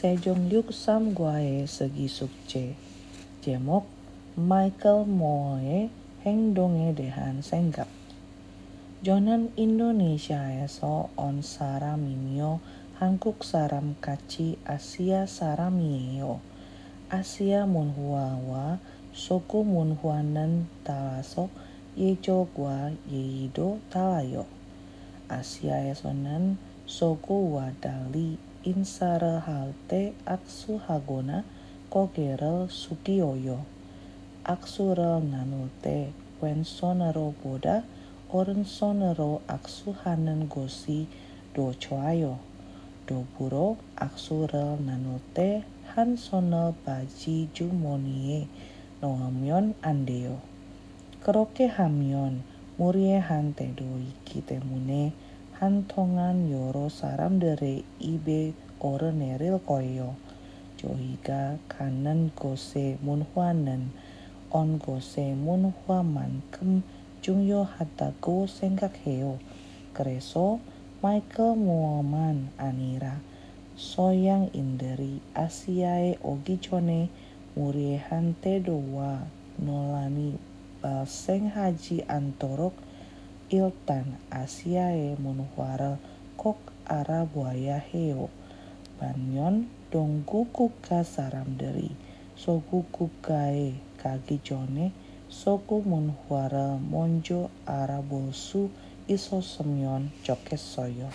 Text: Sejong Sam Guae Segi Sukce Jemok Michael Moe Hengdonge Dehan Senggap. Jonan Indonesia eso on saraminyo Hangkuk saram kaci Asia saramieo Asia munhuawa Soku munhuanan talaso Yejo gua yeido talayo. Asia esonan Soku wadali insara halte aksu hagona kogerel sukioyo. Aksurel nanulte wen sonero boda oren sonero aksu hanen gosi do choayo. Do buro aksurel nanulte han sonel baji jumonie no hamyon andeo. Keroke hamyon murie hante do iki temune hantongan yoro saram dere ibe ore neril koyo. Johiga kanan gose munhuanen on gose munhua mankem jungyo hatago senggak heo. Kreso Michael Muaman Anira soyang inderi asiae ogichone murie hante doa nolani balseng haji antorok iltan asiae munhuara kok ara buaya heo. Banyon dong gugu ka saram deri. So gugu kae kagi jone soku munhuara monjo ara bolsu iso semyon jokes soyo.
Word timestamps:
Sejong 0.00 0.48
Sam 0.72 1.12
Guae 1.12 1.68
Segi 1.68 2.08
Sukce 2.08 2.72
Jemok 3.44 3.84
Michael 4.32 5.04
Moe 5.04 5.92
Hengdonge 6.24 6.96
Dehan 6.96 7.44
Senggap. 7.44 7.84
Jonan 9.04 9.52
Indonesia 9.60 10.40
eso 10.64 11.12
on 11.20 11.44
saraminyo 11.44 12.64
Hangkuk 12.96 13.44
saram 13.44 13.92
kaci 14.00 14.56
Asia 14.64 15.28
saramieo 15.28 16.40
Asia 17.12 17.68
munhuawa 17.68 18.80
Soku 19.12 19.68
munhuanan 19.68 20.64
talaso 20.80 21.52
Yejo 21.92 22.48
gua 22.56 22.88
yeido 23.04 23.76
talayo. 23.92 24.48
Asia 25.28 25.84
esonan 25.92 26.56
Soku 26.88 27.52
wadali 27.52 28.40
insara 28.64 29.40
halte 29.40 30.12
aksu 30.26 30.76
hagona 30.84 31.44
kogerel 31.88 32.68
sukioyo. 32.68 33.64
Aksurel 34.44 35.24
nanulte 35.24 36.12
wen 36.40 36.60
sonero 36.64 37.32
boda 37.40 37.84
oren 38.28 38.64
sonero 38.68 39.40
aksu 39.48 39.96
hanen 40.04 40.44
gosi 40.48 41.06
do 41.54 41.72
choayo. 41.80 42.36
Do 43.08 43.24
buro 43.32 43.80
aksurel 43.96 44.76
nanulte 44.76 45.64
han 45.96 46.20
sonel 46.20 46.76
baji 46.84 47.48
jumonie 47.56 48.44
no 49.00 49.16
hamyon 49.16 49.72
andeo. 49.82 50.36
Keroke 51.24 51.64
hamyon 51.64 52.44
murie 52.78 53.20
hante 53.24 53.72
do 53.72 53.88
iki 54.04 54.44
temune 54.44 55.12
hantongan 55.60 56.48
yoro 56.48 56.88
saram 56.88 57.36
dere 57.36 57.84
ibe 58.00 58.56
ore 58.80 59.12
neril 59.12 59.60
koyo. 59.60 60.16
Johiga 60.80 61.60
kanan 61.68 62.32
gose 62.32 62.96
munhuanen 63.04 63.92
on 64.48 64.80
gose 64.80 65.36
munhua 65.36 66.00
mankem 66.00 66.80
jungyo 67.20 67.68
hatago 67.68 68.48
senggak 68.48 68.96
heo. 69.04 69.36
Kreso 69.92 70.64
Michael 71.04 71.60
Muaman 71.60 72.48
Anira 72.56 73.20
soyang 73.76 74.48
inderi 74.56 75.20
asiae 75.36 76.16
ogichone 76.24 77.12
murie 77.52 78.00
hante 78.00 78.64
doa 78.64 79.28
nolani 79.60 80.40
balseng 80.80 81.52
haji 81.52 82.00
antorok 82.08 82.72
iltan 83.50 84.14
asiae 84.30 85.18
munhuara 85.18 85.98
kok 86.38 86.60
ara 86.86 87.26
buaya 87.26 87.78
heo. 87.82 88.30
Banyon 88.98 89.66
dong 89.90 90.22
gugu 90.22 90.70
ka 90.86 91.02
saram 91.02 91.58
deri. 91.58 91.90
So 92.38 92.62
gugu 92.70 93.10
kae 93.26 93.74
kagi 93.98 94.38
jone 94.46 94.94
soku 95.26 95.82
munhuara 95.82 96.78
monjo 96.78 97.50
ara 97.66 97.98
bolsu 97.98 98.70
iso 99.10 99.42
semyon 99.42 100.14
jokes 100.22 100.62
soyo. 100.62 101.10